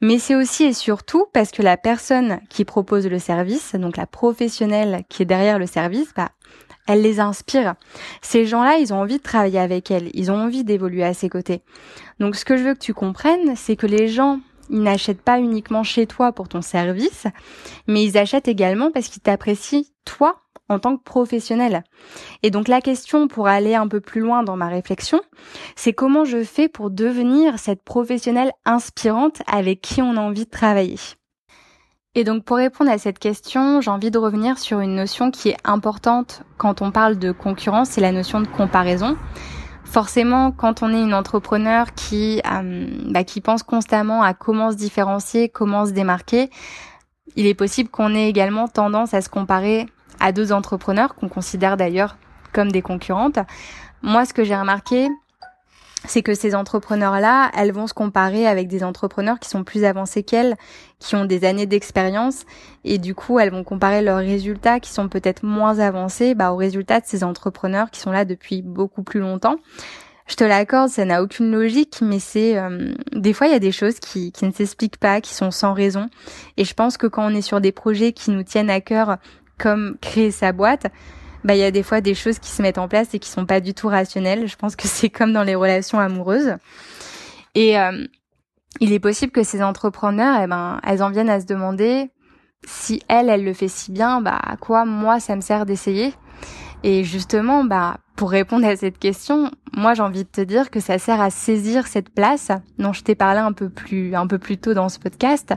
Mais 0.00 0.18
c'est 0.18 0.34
aussi 0.34 0.64
et 0.64 0.72
surtout 0.72 1.26
parce 1.32 1.50
que 1.50 1.62
la 1.62 1.76
personne 1.76 2.40
qui 2.48 2.64
propose 2.64 3.06
le 3.06 3.18
service, 3.18 3.74
donc 3.74 3.96
la 3.96 4.06
professionnelle 4.06 5.04
qui 5.08 5.22
est 5.22 5.26
derrière 5.26 5.58
le 5.58 5.66
service, 5.66 6.12
bah, 6.16 6.30
elle 6.88 7.02
les 7.02 7.20
inspire. 7.20 7.74
Ces 8.22 8.46
gens-là, 8.46 8.78
ils 8.78 8.92
ont 8.92 9.00
envie 9.00 9.18
de 9.18 9.22
travailler 9.22 9.60
avec 9.60 9.90
elle, 9.90 10.10
ils 10.14 10.30
ont 10.30 10.38
envie 10.38 10.64
d'évoluer 10.64 11.04
à 11.04 11.14
ses 11.14 11.28
côtés. 11.28 11.62
Donc 12.18 12.36
ce 12.36 12.44
que 12.44 12.56
je 12.56 12.64
veux 12.64 12.74
que 12.74 12.80
tu 12.80 12.94
comprennes, 12.94 13.54
c'est 13.54 13.76
que 13.76 13.86
les 13.86 14.08
gens, 14.08 14.40
ils 14.70 14.82
n'achètent 14.82 15.22
pas 15.22 15.38
uniquement 15.38 15.82
chez 15.82 16.06
toi 16.06 16.32
pour 16.32 16.48
ton 16.48 16.62
service, 16.62 17.26
mais 17.86 18.02
ils 18.02 18.18
achètent 18.18 18.48
également 18.48 18.90
parce 18.90 19.08
qu'ils 19.08 19.22
t'apprécient 19.22 19.82
toi 20.04 20.40
en 20.70 20.78
tant 20.78 20.96
que 20.96 21.02
professionnel. 21.02 21.84
Et 22.42 22.50
donc 22.50 22.68
la 22.68 22.80
question 22.80 23.28
pour 23.28 23.48
aller 23.48 23.74
un 23.74 23.88
peu 23.88 24.00
plus 24.00 24.20
loin 24.20 24.42
dans 24.42 24.56
ma 24.56 24.68
réflexion, 24.68 25.20
c'est 25.76 25.92
comment 25.92 26.24
je 26.24 26.42
fais 26.44 26.68
pour 26.68 26.90
devenir 26.90 27.58
cette 27.58 27.82
professionnelle 27.82 28.52
inspirante 28.64 29.42
avec 29.46 29.82
qui 29.82 30.00
on 30.00 30.16
a 30.16 30.20
envie 30.20 30.44
de 30.44 30.50
travailler? 30.50 30.98
Et 32.14 32.24
donc 32.24 32.44
pour 32.44 32.56
répondre 32.56 32.90
à 32.90 32.98
cette 32.98 33.18
question, 33.18 33.80
j'ai 33.80 33.90
envie 33.90 34.10
de 34.10 34.18
revenir 34.18 34.58
sur 34.58 34.80
une 34.80 34.94
notion 34.94 35.30
qui 35.30 35.50
est 35.50 35.56
importante 35.64 36.42
quand 36.56 36.82
on 36.82 36.90
parle 36.90 37.18
de 37.18 37.32
concurrence, 37.32 37.90
c'est 37.90 38.00
la 38.00 38.12
notion 38.12 38.40
de 38.40 38.46
comparaison. 38.46 39.16
Forcément, 39.84 40.52
quand 40.52 40.84
on 40.84 40.94
est 40.94 41.02
une 41.02 41.14
entrepreneur 41.14 41.94
qui 41.94 42.40
euh, 42.50 42.86
bah, 43.06 43.24
qui 43.24 43.40
pense 43.40 43.64
constamment 43.64 44.22
à 44.22 44.34
comment 44.34 44.70
se 44.70 44.76
différencier, 44.76 45.48
comment 45.48 45.84
se 45.84 45.90
démarquer, 45.90 46.48
il 47.34 47.46
est 47.46 47.54
possible 47.54 47.90
qu'on 47.90 48.14
ait 48.14 48.28
également 48.28 48.68
tendance 48.68 49.14
à 49.14 49.20
se 49.20 49.28
comparer 49.28 49.86
à 50.20 50.32
deux 50.32 50.52
entrepreneurs 50.52 51.14
qu'on 51.14 51.28
considère 51.28 51.76
d'ailleurs 51.76 52.16
comme 52.52 52.70
des 52.70 52.82
concurrentes. 52.82 53.38
Moi, 54.02 54.24
ce 54.24 54.32
que 54.32 54.44
j'ai 54.44 54.56
remarqué, 54.56 55.08
c'est 56.06 56.22
que 56.22 56.34
ces 56.34 56.54
entrepreneurs-là, 56.54 57.50
elles 57.56 57.72
vont 57.72 57.86
se 57.86 57.94
comparer 57.94 58.46
avec 58.46 58.68
des 58.68 58.82
entrepreneurs 58.82 59.38
qui 59.38 59.48
sont 59.48 59.64
plus 59.64 59.84
avancés 59.84 60.22
qu'elles, 60.22 60.56
qui 60.98 61.14
ont 61.14 61.24
des 61.24 61.44
années 61.44 61.66
d'expérience, 61.66 62.44
et 62.84 62.98
du 62.98 63.14
coup, 63.14 63.38
elles 63.38 63.50
vont 63.50 63.64
comparer 63.64 64.02
leurs 64.02 64.18
résultats 64.18 64.80
qui 64.80 64.90
sont 64.90 65.08
peut-être 65.08 65.42
moins 65.44 65.78
avancés 65.78 66.34
bah, 66.34 66.52
aux 66.52 66.56
résultats 66.56 67.00
de 67.00 67.06
ces 67.06 67.22
entrepreneurs 67.22 67.90
qui 67.90 68.00
sont 68.00 68.12
là 68.12 68.24
depuis 68.24 68.62
beaucoup 68.62 69.02
plus 69.02 69.20
longtemps. 69.20 69.56
Je 70.26 70.36
te 70.36 70.44
l'accorde, 70.44 70.90
ça 70.90 71.04
n'a 71.04 71.24
aucune 71.24 71.50
logique, 71.50 71.98
mais 72.02 72.20
c'est 72.20 72.56
euh, 72.56 72.92
des 73.12 73.32
fois 73.32 73.48
il 73.48 73.52
y 73.52 73.56
a 73.56 73.58
des 73.58 73.72
choses 73.72 73.98
qui, 73.98 74.30
qui 74.30 74.44
ne 74.44 74.52
s'expliquent 74.52 74.98
pas, 74.98 75.20
qui 75.20 75.34
sont 75.34 75.50
sans 75.50 75.72
raison. 75.74 76.08
Et 76.56 76.64
je 76.64 76.72
pense 76.72 76.96
que 76.96 77.08
quand 77.08 77.26
on 77.26 77.34
est 77.34 77.42
sur 77.42 77.60
des 77.60 77.72
projets 77.72 78.12
qui 78.12 78.30
nous 78.30 78.44
tiennent 78.44 78.70
à 78.70 78.80
cœur 78.80 79.16
comme 79.60 79.96
créer 80.00 80.30
sa 80.30 80.52
boîte, 80.52 80.86
bah 81.44 81.54
il 81.54 81.60
y 81.60 81.64
a 81.64 81.70
des 81.70 81.82
fois 81.82 82.00
des 82.00 82.14
choses 82.14 82.38
qui 82.38 82.50
se 82.50 82.62
mettent 82.62 82.78
en 82.78 82.88
place 82.88 83.14
et 83.14 83.18
qui 83.18 83.28
sont 83.28 83.46
pas 83.46 83.60
du 83.60 83.74
tout 83.74 83.88
rationnelles. 83.88 84.46
Je 84.46 84.56
pense 84.56 84.76
que 84.76 84.88
c'est 84.88 85.10
comme 85.10 85.32
dans 85.32 85.42
les 85.42 85.54
relations 85.54 85.98
amoureuses. 85.98 86.56
Et 87.54 87.78
euh, 87.78 88.06
il 88.80 88.92
est 88.92 89.00
possible 89.00 89.32
que 89.32 89.42
ces 89.42 89.62
entrepreneurs, 89.62 90.40
eh 90.42 90.46
ben, 90.46 90.80
elles 90.86 91.02
en 91.02 91.10
viennent 91.10 91.30
à 91.30 91.40
se 91.40 91.46
demander 91.46 92.10
si 92.66 93.02
elle, 93.08 93.28
elle 93.28 93.44
le 93.44 93.54
fait 93.54 93.68
si 93.68 93.90
bien, 93.90 94.20
bah 94.20 94.38
à 94.42 94.56
quoi 94.56 94.84
moi 94.84 95.18
ça 95.18 95.34
me 95.34 95.40
sert 95.40 95.66
d'essayer. 95.66 96.14
Et 96.82 97.04
justement, 97.04 97.64
bah 97.64 97.98
pour 98.20 98.32
répondre 98.32 98.66
à 98.66 98.76
cette 98.76 98.98
question, 98.98 99.50
moi 99.74 99.94
j'ai 99.94 100.02
envie 100.02 100.24
de 100.24 100.28
te 100.28 100.42
dire 100.42 100.68
que 100.70 100.78
ça 100.78 100.98
sert 100.98 101.22
à 101.22 101.30
saisir 101.30 101.86
cette 101.86 102.10
place 102.10 102.50
dont 102.78 102.92
je 102.92 103.02
t'ai 103.02 103.14
parlé 103.14 103.40
un 103.40 103.54
peu 103.54 103.70
plus 103.70 104.14
un 104.14 104.26
peu 104.26 104.36
plus 104.36 104.58
tôt 104.58 104.74
dans 104.74 104.90
ce 104.90 104.98
podcast. 104.98 105.54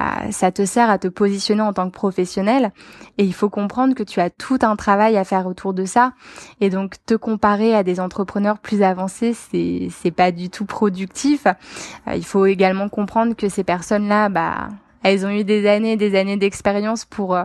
Euh, 0.00 0.02
ça 0.32 0.50
te 0.50 0.64
sert 0.64 0.90
à 0.90 0.98
te 0.98 1.06
positionner 1.06 1.62
en 1.62 1.72
tant 1.72 1.88
que 1.88 1.94
professionnel 1.94 2.72
et 3.16 3.22
il 3.22 3.32
faut 3.32 3.48
comprendre 3.48 3.94
que 3.94 4.02
tu 4.02 4.18
as 4.18 4.28
tout 4.28 4.58
un 4.62 4.74
travail 4.74 5.16
à 5.16 5.22
faire 5.22 5.46
autour 5.46 5.72
de 5.72 5.84
ça 5.84 6.12
et 6.60 6.68
donc 6.68 6.96
te 7.06 7.14
comparer 7.14 7.76
à 7.76 7.84
des 7.84 8.00
entrepreneurs 8.00 8.58
plus 8.58 8.82
avancés, 8.82 9.32
c'est 9.32 9.86
c'est 9.92 10.10
pas 10.10 10.32
du 10.32 10.50
tout 10.50 10.64
productif. 10.64 11.46
Euh, 11.46 12.16
il 12.16 12.24
faut 12.24 12.46
également 12.46 12.88
comprendre 12.88 13.36
que 13.36 13.48
ces 13.48 13.62
personnes-là 13.62 14.30
bah 14.30 14.66
elles 15.04 15.24
ont 15.24 15.30
eu 15.30 15.44
des 15.44 15.68
années 15.68 15.92
et 15.92 15.96
des 15.96 16.18
années 16.18 16.36
d'expérience 16.36 17.04
pour 17.04 17.36
euh, 17.36 17.44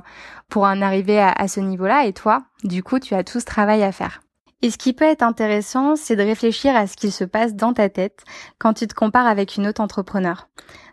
pour 0.50 0.63
en 0.63 0.81
arriver 0.81 1.19
à, 1.19 1.29
à 1.29 1.48
ce 1.48 1.60
niveau-là 1.60 2.07
et 2.07 2.13
toi, 2.13 2.45
du 2.63 2.81
coup, 2.81 2.98
tu 2.98 3.13
as 3.13 3.24
tout 3.24 3.39
ce 3.39 3.45
travail 3.45 3.84
à 3.84 3.91
faire. 3.91 4.25
Et 4.62 4.71
ce 4.71 4.77
qui 4.77 4.93
peut 4.93 5.05
être 5.05 5.24
intéressant, 5.24 5.95
c'est 5.95 6.15
de 6.15 6.24
réfléchir 6.24 6.75
à 6.75 6.88
ce 6.88 6.95
qu'il 6.95 7.12
se 7.12 7.24
passe 7.24 7.53
dans 7.53 7.74
ta 7.74 7.89
tête 7.89 8.24
quand 8.57 8.74
tu 8.74 8.88
te 8.88 8.93
compares 8.93 9.27
avec 9.27 9.57
une 9.57 9.67
autre 9.67 9.81
entrepreneur. 9.81 10.47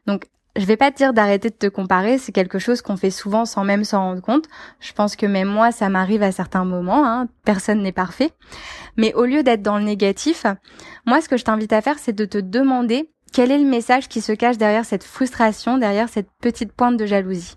Donc, 0.06 0.26
je 0.56 0.66
vais 0.66 0.76
pas 0.76 0.90
te 0.90 0.98
dire 0.98 1.14
d'arrêter 1.14 1.48
de 1.48 1.54
te 1.54 1.66
comparer, 1.66 2.18
c'est 2.18 2.32
quelque 2.32 2.58
chose 2.58 2.82
qu'on 2.82 2.98
fait 2.98 3.10
souvent 3.10 3.46
sans 3.46 3.64
même 3.64 3.84
s'en 3.84 4.00
rendre 4.00 4.20
compte. 4.20 4.44
Je 4.80 4.92
pense 4.92 5.16
que 5.16 5.24
même 5.24 5.48
moi, 5.48 5.72
ça 5.72 5.88
m'arrive 5.88 6.22
à 6.22 6.32
certains 6.32 6.64
moments, 6.64 7.06
hein. 7.06 7.28
personne 7.44 7.82
n'est 7.82 7.92
parfait. 7.92 8.32
Mais 8.98 9.14
au 9.14 9.24
lieu 9.24 9.42
d'être 9.42 9.62
dans 9.62 9.78
le 9.78 9.84
négatif, 9.84 10.44
moi, 11.06 11.22
ce 11.22 11.28
que 11.28 11.38
je 11.38 11.44
t'invite 11.44 11.72
à 11.72 11.80
faire, 11.80 11.98
c'est 11.98 12.12
de 12.12 12.26
te 12.26 12.38
demander 12.38 13.10
quel 13.32 13.50
est 13.50 13.58
le 13.58 13.64
message 13.64 14.08
qui 14.08 14.20
se 14.20 14.32
cache 14.32 14.58
derrière 14.58 14.84
cette 14.84 15.04
frustration, 15.04 15.78
derrière 15.78 16.10
cette 16.10 16.28
petite 16.42 16.72
pointe 16.72 16.98
de 16.98 17.06
jalousie 17.06 17.56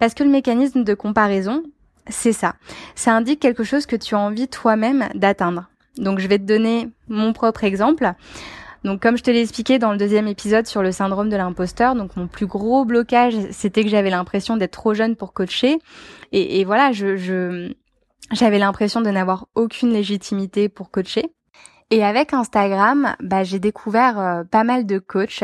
Parce 0.00 0.14
que 0.14 0.24
le 0.24 0.30
mécanisme 0.30 0.82
de 0.82 0.94
comparaison, 0.94 1.62
c'est 2.08 2.32
ça. 2.32 2.54
Ça 2.94 3.14
indique 3.14 3.40
quelque 3.40 3.64
chose 3.64 3.86
que 3.86 3.96
tu 3.96 4.14
as 4.14 4.18
envie 4.18 4.48
toi-même 4.48 5.08
d'atteindre. 5.14 5.68
Donc 5.96 6.18
je 6.18 6.28
vais 6.28 6.38
te 6.38 6.44
donner 6.44 6.88
mon 7.08 7.32
propre 7.32 7.64
exemple. 7.64 8.12
Donc 8.84 9.02
comme 9.02 9.16
je 9.16 9.22
te 9.22 9.30
l'ai 9.30 9.40
expliqué 9.40 9.78
dans 9.78 9.92
le 9.92 9.98
deuxième 9.98 10.28
épisode 10.28 10.66
sur 10.66 10.82
le 10.82 10.92
syndrome 10.92 11.28
de 11.28 11.36
l'imposteur, 11.36 11.94
donc 11.94 12.16
mon 12.16 12.28
plus 12.28 12.46
gros 12.46 12.84
blocage, 12.84 13.34
c'était 13.50 13.82
que 13.82 13.90
j'avais 13.90 14.10
l'impression 14.10 14.56
d'être 14.56 14.72
trop 14.72 14.94
jeune 14.94 15.16
pour 15.16 15.32
coacher. 15.32 15.78
Et, 16.32 16.64
voilà, 16.64 16.92
je 16.92 17.72
j'avais 18.32 18.58
l'impression 18.58 19.00
de 19.00 19.10
n'avoir 19.10 19.46
aucune 19.54 19.90
légitimité 19.90 20.68
pour 20.68 20.90
coacher. 20.90 21.32
Et 21.90 22.04
avec 22.04 22.34
Instagram, 22.34 23.16
bah, 23.22 23.44
j'ai 23.44 23.58
découvert 23.58 24.20
euh, 24.20 24.44
pas 24.44 24.62
mal 24.62 24.84
de 24.84 24.98
coachs 24.98 25.42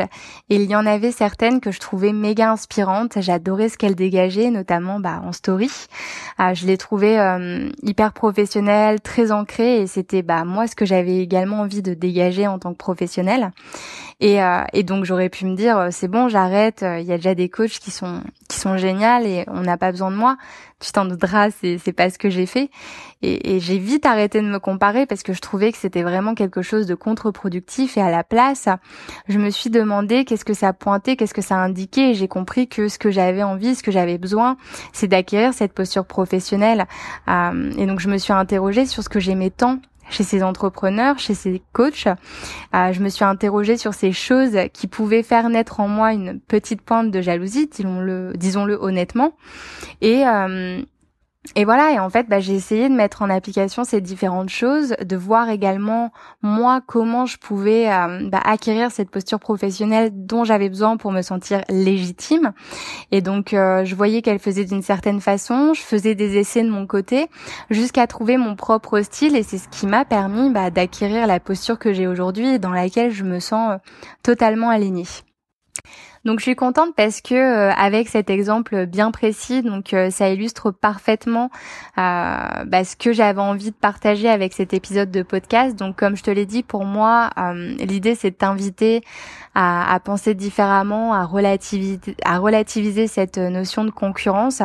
et 0.49 0.57
il 0.57 0.69
y 0.69 0.75
en 0.75 0.85
avait 0.85 1.11
certaines 1.11 1.59
que 1.59 1.71
je 1.71 1.79
trouvais 1.79 2.13
méga 2.13 2.51
inspirantes. 2.51 3.19
J'adorais 3.19 3.67
ce 3.67 3.79
qu'elles 3.79 3.95
dégageaient, 3.95 4.51
notamment 4.51 4.99
bah, 4.99 5.21
en 5.23 5.31
story. 5.31 5.71
Euh, 6.39 6.53
je 6.53 6.67
les 6.67 6.77
trouvais 6.77 7.17
euh, 7.17 7.67
hyper 7.81 8.13
professionnelles, 8.13 9.01
très 9.01 9.31
ancrées 9.31 9.81
et 9.81 9.87
c'était 9.87 10.21
bah, 10.21 10.45
moi 10.45 10.67
ce 10.67 10.75
que 10.75 10.85
j'avais 10.85 11.17
également 11.17 11.61
envie 11.61 11.81
de 11.81 11.95
dégager 11.95 12.45
en 12.45 12.59
tant 12.59 12.73
que 12.73 12.77
professionnelle. 12.77 13.51
Et, 14.21 14.37
et 14.71 14.83
donc 14.83 15.03
j'aurais 15.03 15.27
pu 15.27 15.45
me 15.45 15.57
dire 15.57 15.89
c'est 15.91 16.07
bon, 16.07 16.29
j'arrête. 16.29 16.85
Il 16.99 17.05
y 17.05 17.11
a 17.11 17.17
déjà 17.17 17.35
des 17.35 17.49
coachs 17.49 17.79
qui 17.79 17.91
sont 17.91 18.21
qui 18.47 18.57
sont 18.57 18.77
géniales 18.77 19.25
et 19.27 19.43
on 19.47 19.59
n'a 19.59 19.75
pas 19.77 19.91
besoin 19.91 20.09
de 20.09 20.15
moi 20.15 20.37
tu 20.85 20.91
t'en 20.91 21.05
douteras, 21.05 21.49
c'est, 21.51 21.93
pas 21.93 22.09
ce 22.09 22.17
que 22.17 22.29
j'ai 22.29 22.45
fait. 22.45 22.69
Et, 23.21 23.59
j'ai 23.59 23.77
vite 23.77 24.05
arrêté 24.05 24.41
de 24.41 24.47
me 24.47 24.59
comparer 24.59 25.05
parce 25.05 25.23
que 25.23 25.33
je 25.33 25.41
trouvais 25.41 25.71
que 25.71 25.77
c'était 25.77 26.03
vraiment 26.03 26.35
quelque 26.35 26.61
chose 26.61 26.85
de 26.85 26.95
contre-productif. 26.95 27.97
Et 27.97 28.01
à 28.01 28.11
la 28.11 28.23
place, 28.23 28.69
je 29.27 29.39
me 29.39 29.49
suis 29.49 29.69
demandé 29.69 30.25
qu'est-ce 30.25 30.45
que 30.45 30.53
ça 30.53 30.73
pointait, 30.73 31.15
qu'est-ce 31.15 31.33
que 31.33 31.41
ça 31.41 31.55
indiquait. 31.55 32.11
Et 32.11 32.13
j'ai 32.13 32.27
compris 32.27 32.67
que 32.67 32.87
ce 32.87 32.99
que 32.99 33.09
j'avais 33.09 33.43
envie, 33.43 33.75
ce 33.75 33.83
que 33.83 33.91
j'avais 33.91 34.17
besoin, 34.17 34.57
c'est 34.93 35.07
d'acquérir 35.07 35.53
cette 35.53 35.73
posture 35.73 36.05
professionnelle. 36.05 36.85
Euh, 37.27 37.71
et 37.77 37.85
donc 37.85 37.99
je 37.99 38.09
me 38.09 38.17
suis 38.17 38.33
interrogée 38.33 38.85
sur 38.85 39.03
ce 39.03 39.09
que 39.09 39.19
j'aimais 39.19 39.49
tant 39.49 39.79
chez 40.09 40.23
ces 40.23 40.43
entrepreneurs, 40.43 41.19
chez 41.19 41.33
ces 41.33 41.61
coachs. 41.73 42.07
Euh, 42.07 42.93
je 42.93 43.01
me 43.01 43.09
suis 43.09 43.25
interrogée 43.25 43.77
sur 43.77 43.93
ces 43.93 44.11
choses 44.11 44.57
qui 44.73 44.87
pouvaient 44.87 45.23
faire 45.23 45.49
naître 45.49 45.79
en 45.79 45.87
moi 45.87 46.13
une 46.13 46.39
petite 46.39 46.81
pointe 46.81 47.11
de 47.11 47.21
jalousie, 47.21 47.69
disons-le, 47.69 48.77
honnêtement. 48.79 49.33
Et 50.01 50.25
euh, 50.25 50.81
et 51.53 51.63
voilà, 51.63 51.91
et 51.91 51.99
en 51.99 52.09
fait, 52.09 52.27
bah, 52.27 52.39
j'ai 52.39 52.55
essayé 52.55 52.89
de 52.89 52.93
mettre 52.93 53.21
en 53.21 53.29
application 53.29 53.83
ces 53.83 54.01
différentes 54.01 54.49
choses, 54.49 54.95
de 55.03 55.15
voir 55.15 55.49
également 55.49 56.11
moi 56.41 56.81
comment 56.85 57.25
je 57.25 57.37
pouvais 57.37 57.89
euh, 57.91 58.29
bah, 58.29 58.41
acquérir 58.43 58.91
cette 58.91 59.11
posture 59.11 59.39
professionnelle 59.39 60.09
dont 60.13 60.43
j'avais 60.43 60.69
besoin 60.69 60.97
pour 60.97 61.11
me 61.11 61.21
sentir 61.21 61.61
légitime. 61.69 62.53
Et 63.11 63.21
donc, 63.21 63.53
euh, 63.53 63.85
je 63.85 63.95
voyais 63.95 64.21
qu'elle 64.21 64.39
faisait 64.39 64.65
d'une 64.65 64.81
certaine 64.81 65.21
façon, 65.21 65.73
je 65.73 65.81
faisais 65.81 66.15
des 66.15 66.37
essais 66.37 66.63
de 66.63 66.69
mon 66.69 66.87
côté, 66.87 67.27
jusqu'à 67.69 68.07
trouver 68.07 68.37
mon 68.37 68.55
propre 68.55 69.01
style, 69.01 69.35
et 69.35 69.43
c'est 69.43 69.59
ce 69.59 69.69
qui 69.69 69.85
m'a 69.85 70.03
permis 70.03 70.49
bah, 70.49 70.71
d'acquérir 70.71 71.27
la 71.27 71.39
posture 71.39 71.77
que 71.77 71.93
j'ai 71.93 72.07
aujourd'hui, 72.07 72.59
dans 72.59 72.71
laquelle 72.71 73.11
je 73.11 73.23
me 73.23 73.39
sens 73.39 73.73
euh, 73.73 73.77
totalement 74.23 74.69
alignée. 74.69 75.05
Donc 76.25 76.39
je 76.39 76.43
suis 76.43 76.55
contente 76.55 76.95
parce 76.95 77.21
que 77.21 77.35
euh, 77.35 77.71
avec 77.71 78.09
cet 78.09 78.31
exemple 78.31 78.87
bien 78.87 79.11
précis, 79.11 79.61
donc 79.61 79.93
euh, 79.93 80.09
ça 80.09 80.29
illustre 80.29 80.71
parfaitement 80.71 81.51
euh, 81.99 82.63
bah, 82.65 82.83
ce 82.83 82.95
que 82.95 83.13
j'avais 83.13 83.41
envie 83.41 83.69
de 83.69 83.75
partager 83.75 84.27
avec 84.27 84.53
cet 84.53 84.73
épisode 84.73 85.11
de 85.11 85.21
podcast. 85.21 85.75
Donc 85.75 85.95
comme 85.95 86.17
je 86.17 86.23
te 86.23 86.31
l'ai 86.31 86.47
dit, 86.47 86.63
pour 86.63 86.83
moi, 86.83 87.29
l'idée 87.79 88.15
c'est 88.15 88.31
de 88.31 88.35
t'inviter 88.35 89.03
à, 89.53 89.93
à, 89.93 89.99
penser 89.99 90.33
différemment, 90.33 91.13
à 91.13 91.25
relativiser, 91.25 91.99
à 92.25 92.39
relativiser 92.39 93.05
cette 93.05 93.37
notion 93.37 93.85
de 93.85 93.91
concurrence 93.91 94.63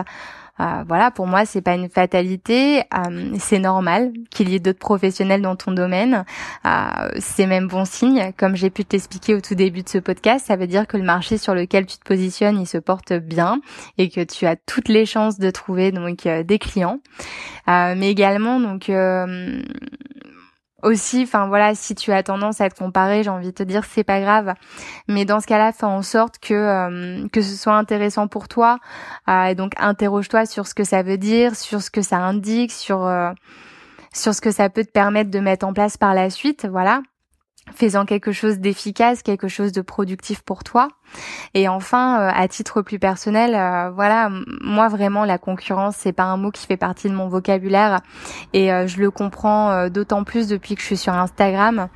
euh, 0.60 0.84
voilà, 0.86 1.10
pour 1.10 1.26
moi, 1.26 1.46
c'est 1.46 1.62
pas 1.62 1.74
une 1.74 1.88
fatalité. 1.88 2.80
Euh, 2.80 3.34
c'est 3.38 3.58
normal 3.58 4.12
qu'il 4.30 4.50
y 4.50 4.54
ait 4.54 4.60
d'autres 4.60 4.78
professionnels 4.78 5.42
dans 5.42 5.56
ton 5.56 5.72
domaine. 5.72 6.24
Euh, 6.66 7.08
c'est 7.18 7.46
même 7.46 7.68
bon 7.68 7.84
signe. 7.84 8.32
Comme 8.36 8.56
j'ai 8.56 8.70
pu 8.70 8.84
t'expliquer 8.84 9.34
au 9.34 9.40
tout 9.40 9.54
début 9.54 9.82
de 9.82 9.88
ce 9.88 9.98
podcast, 9.98 10.46
ça 10.46 10.56
veut 10.56 10.66
dire 10.66 10.86
que 10.86 10.96
le 10.96 11.02
marché 11.02 11.38
sur 11.38 11.54
lequel 11.54 11.86
tu 11.86 11.96
te 11.96 12.04
positionnes, 12.04 12.60
il 12.60 12.66
se 12.66 12.78
porte 12.78 13.12
bien 13.12 13.60
et 13.96 14.10
que 14.10 14.22
tu 14.22 14.46
as 14.46 14.56
toutes 14.56 14.88
les 14.88 15.06
chances 15.06 15.38
de 15.38 15.50
trouver 15.50 15.92
donc 15.92 16.26
des 16.26 16.58
clients. 16.58 17.00
mais 17.66 18.10
également 18.10 18.60
donc 18.60 18.90
aussi, 20.82 21.22
enfin 21.22 21.46
voilà, 21.48 21.74
si 21.74 21.94
tu 21.94 22.12
as 22.12 22.22
tendance 22.22 22.60
à 22.60 22.70
te 22.70 22.78
comparer, 22.78 23.22
j'ai 23.22 23.30
envie 23.30 23.48
de 23.48 23.52
te 23.52 23.62
dire 23.62 23.84
c'est 23.84 24.04
pas 24.04 24.20
grave, 24.20 24.54
mais 25.08 25.24
dans 25.24 25.40
ce 25.40 25.46
cas-là, 25.46 25.72
fais 25.72 25.84
en 25.84 26.02
sorte 26.02 26.38
que 26.38 26.54
euh, 26.54 27.28
que 27.28 27.40
ce 27.40 27.56
soit 27.56 27.76
intéressant 27.76 28.28
pour 28.28 28.48
toi, 28.48 28.78
euh, 29.28 29.44
et 29.44 29.54
donc 29.54 29.72
interroge-toi 29.78 30.46
sur 30.46 30.66
ce 30.66 30.74
que 30.74 30.84
ça 30.84 31.02
veut 31.02 31.18
dire, 31.18 31.56
sur 31.56 31.82
ce 31.82 31.90
que 31.90 32.02
ça 32.02 32.18
indique, 32.18 32.72
sur 32.72 33.04
euh, 33.06 33.32
sur 34.14 34.34
ce 34.34 34.40
que 34.40 34.50
ça 34.50 34.68
peut 34.70 34.84
te 34.84 34.90
permettre 34.90 35.30
de 35.30 35.38
mettre 35.40 35.66
en 35.66 35.72
place 35.72 35.96
par 35.96 36.14
la 36.14 36.30
suite, 36.30 36.66
voilà. 36.66 37.02
Faisant 37.74 38.04
quelque 38.04 38.32
chose 38.32 38.58
d'efficace, 38.58 39.22
quelque 39.22 39.46
chose 39.46 39.70
de 39.72 39.80
productif 39.80 40.42
pour 40.42 40.64
toi. 40.64 40.88
Et 41.54 41.68
enfin, 41.68 42.20
euh, 42.20 42.30
à 42.34 42.48
titre 42.48 42.82
plus 42.82 42.98
personnel, 42.98 43.54
euh, 43.54 43.90
voilà, 43.90 44.30
moi 44.60 44.88
vraiment 44.88 45.24
la 45.24 45.38
concurrence, 45.38 45.96
c'est 45.98 46.12
pas 46.12 46.24
un 46.24 46.36
mot 46.36 46.50
qui 46.50 46.66
fait 46.66 46.76
partie 46.76 47.08
de 47.08 47.14
mon 47.14 47.28
vocabulaire 47.28 48.00
et 48.52 48.72
euh, 48.72 48.86
je 48.86 48.98
le 49.00 49.10
comprends 49.10 49.88
d'autant 49.88 50.24
plus 50.24 50.48
depuis 50.48 50.74
que 50.74 50.80
je 50.80 50.86
suis 50.86 50.96
sur 50.96 51.12
Instagram 51.12 51.88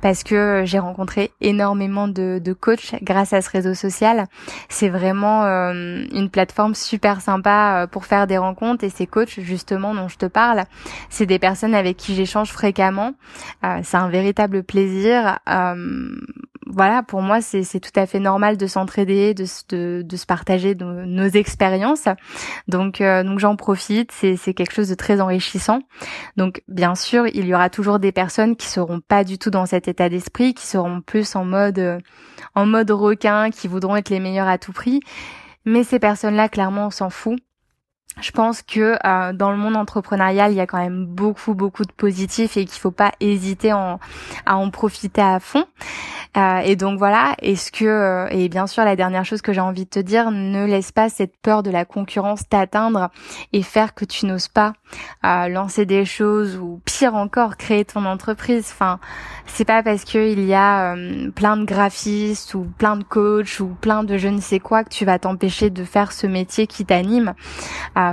parce 0.00 0.22
que 0.22 0.62
j'ai 0.64 0.78
rencontré 0.78 1.32
énormément 1.40 2.08
de, 2.08 2.40
de 2.42 2.52
coachs 2.52 2.94
grâce 3.02 3.32
à 3.32 3.42
ce 3.42 3.50
réseau 3.50 3.74
social. 3.74 4.26
C'est 4.68 4.88
vraiment 4.88 5.42
une 5.42 6.28
plateforme 6.30 6.74
super 6.74 7.20
sympa 7.20 7.86
pour 7.90 8.04
faire 8.04 8.26
des 8.26 8.38
rencontres 8.38 8.84
et 8.84 8.90
ces 8.90 9.06
coachs 9.06 9.40
justement 9.40 9.94
dont 9.94 10.08
je 10.08 10.16
te 10.16 10.26
parle, 10.26 10.64
c'est 11.08 11.26
des 11.26 11.38
personnes 11.38 11.74
avec 11.74 11.96
qui 11.96 12.14
j'échange 12.14 12.50
fréquemment. 12.50 13.12
c'est 13.82 13.96
un 13.96 14.08
véritable 14.08 14.62
plaisir. 14.62 15.38
Voilà, 16.72 17.02
pour 17.02 17.22
moi, 17.22 17.40
c'est 17.40 17.80
tout 17.80 17.98
à 17.98 18.06
fait 18.06 18.20
normal 18.20 18.56
de 18.56 18.66
s'entraider, 18.66 19.34
de, 19.34 19.44
de, 19.68 20.02
de, 20.02 20.16
se 20.16 20.26
partager 20.26 20.74
nos, 20.74 21.28
expériences. 21.28 22.08
Donc, 22.68 23.00
euh, 23.00 23.22
donc 23.22 23.38
j'en 23.38 23.56
profite. 23.56 24.12
C'est, 24.12 24.36
quelque 24.54 24.72
chose 24.72 24.88
de 24.88 24.94
très 24.94 25.20
enrichissant. 25.20 25.80
Donc, 26.36 26.62
bien 26.68 26.94
sûr, 26.94 27.26
il 27.28 27.46
y 27.46 27.54
aura 27.54 27.70
toujours 27.70 27.98
des 27.98 28.12
personnes 28.12 28.56
qui 28.56 28.66
seront 28.66 29.00
pas 29.00 29.24
du 29.24 29.38
tout 29.38 29.50
dans 29.50 29.66
cet 29.66 29.88
état 29.88 30.08
d'esprit, 30.08 30.54
qui 30.54 30.66
seront 30.66 31.00
plus 31.00 31.36
en 31.36 31.44
mode, 31.44 32.00
en 32.54 32.66
mode 32.66 32.90
requin, 32.90 33.50
qui 33.50 33.68
voudront 33.68 33.96
être 33.96 34.10
les 34.10 34.20
meilleurs 34.20 34.48
à 34.48 34.58
tout 34.58 34.72
prix. 34.72 35.00
Mais 35.64 35.84
ces 35.84 35.98
personnes-là, 35.98 36.48
clairement, 36.48 36.86
on 36.86 36.90
s'en 36.90 37.10
fout 37.10 37.38
je 38.20 38.32
pense 38.32 38.62
que 38.62 38.96
euh, 39.06 39.32
dans 39.32 39.50
le 39.50 39.56
monde 39.56 39.76
entrepreneurial, 39.76 40.52
il 40.52 40.56
y 40.56 40.60
a 40.60 40.66
quand 40.66 40.78
même 40.78 41.06
beaucoup 41.06 41.54
beaucoup 41.54 41.84
de 41.84 41.92
positifs 41.92 42.56
et 42.56 42.64
qu'il 42.64 42.78
faut 42.78 42.90
pas 42.90 43.12
hésiter 43.20 43.70
à 43.70 43.98
en 44.56 44.70
profiter 44.70 45.22
à 45.22 45.40
fond. 45.40 45.64
Euh, 46.36 46.58
et 46.58 46.76
donc 46.76 46.98
voilà, 46.98 47.34
est-ce 47.42 47.72
que 47.72 47.84
euh, 47.84 48.28
et 48.30 48.48
bien 48.48 48.66
sûr 48.66 48.84
la 48.84 48.96
dernière 48.96 49.24
chose 49.24 49.42
que 49.42 49.52
j'ai 49.52 49.60
envie 49.60 49.84
de 49.84 49.90
te 49.90 49.98
dire, 49.98 50.30
ne 50.30 50.64
laisse 50.66 50.92
pas 50.92 51.08
cette 51.08 51.36
peur 51.40 51.62
de 51.62 51.70
la 51.70 51.84
concurrence 51.84 52.48
t'atteindre 52.48 53.10
et 53.52 53.62
faire 53.62 53.94
que 53.94 54.04
tu 54.04 54.26
n'oses 54.26 54.48
pas 54.48 54.72
lancer 55.22 55.86
des 55.86 56.04
choses 56.04 56.56
ou 56.56 56.80
pire 56.84 57.14
encore 57.14 57.56
créer 57.56 57.84
ton 57.84 58.04
entreprise. 58.04 58.68
Enfin, 58.72 58.98
c'est 59.46 59.64
pas 59.64 59.82
parce 59.82 60.04
que 60.04 60.30
il 60.30 60.44
y 60.44 60.54
a 60.54 60.94
plein 61.34 61.56
de 61.56 61.64
graphistes 61.64 62.54
ou 62.54 62.66
plein 62.78 62.96
de 62.96 63.04
coachs 63.04 63.60
ou 63.60 63.68
plein 63.80 64.04
de 64.04 64.18
je 64.18 64.28
ne 64.28 64.40
sais 64.40 64.60
quoi 64.60 64.84
que 64.84 64.90
tu 64.90 65.04
vas 65.04 65.18
t'empêcher 65.18 65.70
de 65.70 65.84
faire 65.84 66.12
ce 66.12 66.26
métier 66.26 66.66
qui 66.66 66.84
t'anime 66.84 67.34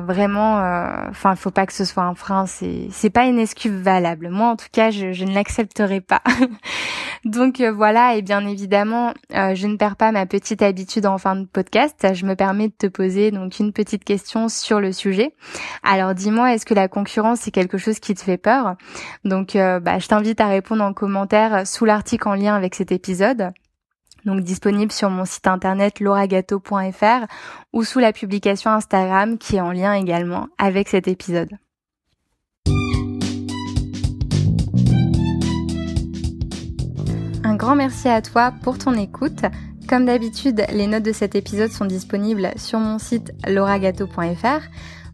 vraiment, 0.08 0.60
euh, 0.60 1.10
enfin, 1.10 1.36
faut 1.36 1.52
pas 1.52 1.66
que 1.66 1.74
ce 1.74 1.86
soit 1.86 2.04
un 2.04 2.16
frein. 2.16 2.46
C'est 2.46 2.88
c'est 2.92 3.10
pas 3.10 3.26
une 3.26 3.40
excuse 3.40 3.72
valable. 3.72 4.30
Moi, 4.30 4.48
en 4.48 4.56
tout 4.56 4.68
cas, 4.72 4.92
je, 4.92 5.12
je 5.14 5.26
ne 5.26 5.34
l'accepterai 5.34 6.02
pas. 6.02 6.22
Donc 7.26 7.60
euh, 7.60 7.72
et 8.16 8.22
bien 8.22 8.46
évidemment, 8.48 9.14
euh, 9.34 9.56
je 9.56 9.68
ne 9.68 9.76
perds 9.76 9.96
pas 9.96 10.12
ma 10.12 10.26
petite 10.26 10.62
habitude 10.62 11.06
en 11.06 11.18
fin 11.18 11.36
de 11.36 11.46
podcast. 11.46 12.14
Je 12.14 12.26
me 12.26 12.36
permets 12.36 12.68
de 12.68 12.74
te 12.78 12.88
poser 12.88 13.32
donc 13.32 13.60
une 13.60 13.74
petite 13.74 14.04
question 14.04 14.50
sur 14.50 14.80
le 14.80 14.92
sujet. 14.92 15.36
Alors 15.84 16.14
dis-moi, 16.14 16.54
est-ce 16.54 16.66
que 16.66 16.74
la 16.74 16.88
concurrence 16.88 17.42
c'est 17.42 17.52
quelque 17.52 17.78
chose 17.78 18.00
qui 18.00 18.14
te 18.14 18.22
fait 18.22 18.38
peur? 18.38 18.76
Donc, 19.26 19.54
bah, 19.54 20.00
je 20.00 20.08
t'invite 20.08 20.40
à 20.42 20.48
répondre 20.48 20.84
en 20.84 20.94
commentaire 20.94 21.68
sous 21.68 21.86
l'article 21.86 22.28
en 22.28 22.36
lien 22.36 22.56
avec 22.56 22.76
cet 22.76 22.92
épisode 22.92 23.52
donc 24.28 24.42
disponible 24.42 24.92
sur 24.92 25.10
mon 25.10 25.26
site 25.26 25.48
internet 25.48 26.00
lauragato.fr 26.00 27.26
ou 27.74 27.84
sous 27.84 28.00
la 28.00 28.14
publication 28.14 28.72
Instagram 28.72 29.38
qui 29.38 29.56
est 29.56 29.62
en 29.62 29.72
lien 29.72 29.94
également 29.94 30.48
avec 30.58 30.90
cet 30.90 31.08
épisode. 31.08 31.50
Merci 37.76 38.08
à 38.08 38.22
toi 38.22 38.54
pour 38.64 38.78
ton 38.78 38.94
écoute. 38.94 39.42
Comme 39.90 40.06
d'habitude, 40.06 40.64
les 40.72 40.88
notes 40.88 41.04
de 41.04 41.12
cet 41.12 41.36
épisode 41.36 41.72
sont 41.72 41.86
disponibles 41.86 42.52
sur 42.56 42.80
mon 42.80 43.00
site 43.00 43.34
lauragato.fr. 43.48 44.62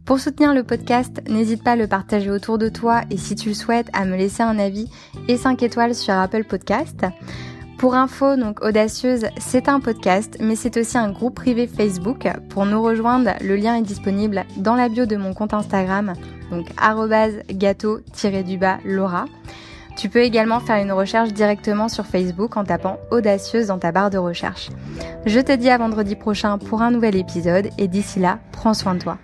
Pour 0.05 0.19
soutenir 0.19 0.53
le 0.53 0.63
podcast, 0.63 1.22
n'hésite 1.29 1.63
pas 1.63 1.72
à 1.72 1.75
le 1.75 1.88
partager 1.88 2.29
autour 2.29 2.57
de 2.57 2.69
toi 2.69 3.01
et 3.10 3.17
si 3.17 3.36
tu 3.36 3.50
le 3.50 3.55
souhaites, 3.55 3.89
à 3.93 4.05
me 4.05 4.17
laisser 4.17 4.43
un 4.43 4.60
avis 4.60 4.89
et 5.27 5.38
5 5.38 5.63
étoiles 5.63 5.95
sur 5.95 6.13
Apple 6.13 6.43
Podcast. 6.43 7.05
Pour 7.77 7.95
info, 7.95 8.36
donc 8.36 8.63
Audacieuse, 8.63 9.25
c'est 9.38 9.67
un 9.67 9.79
podcast, 9.79 10.38
mais 10.39 10.55
c'est 10.55 10.77
aussi 10.77 10.98
un 10.98 11.12
groupe 11.12 11.36
privé 11.36 11.67
Facebook. 11.67 12.27
Pour 12.50 12.65
nous 12.65 12.81
rejoindre, 12.81 13.31
le 13.41 13.55
lien 13.55 13.75
est 13.75 13.81
disponible 13.81 14.45
dans 14.57 14.75
la 14.75 14.89
bio 14.89 15.05
de 15.05 15.15
mon 15.15 15.33
compte 15.33 15.53
Instagram, 15.53 16.13
donc 16.51 16.67
gâteau-du-bas 17.50 18.77
Laura. 18.86 19.25
Tu 19.95 20.09
peux 20.09 20.21
également 20.21 20.59
faire 20.59 20.81
une 20.81 20.91
recherche 20.91 21.33
directement 21.33 21.88
sur 21.88 22.05
Facebook 22.05 22.57
en 22.57 22.63
tapant 22.63 22.97
Audacieuse 23.12 23.67
dans 23.67 23.77
ta 23.77 23.91
barre 23.91 24.09
de 24.09 24.17
recherche. 24.17 24.69
Je 25.25 25.39
te 25.39 25.51
dis 25.51 25.69
à 25.69 25.77
vendredi 25.77 26.15
prochain 26.15 26.57
pour 26.57 26.81
un 26.81 26.91
nouvel 26.91 27.15
épisode 27.15 27.69
et 27.77 27.88
d'ici 27.88 28.19
là, 28.19 28.39
prends 28.51 28.73
soin 28.73 28.95
de 28.95 29.00
toi. 29.00 29.17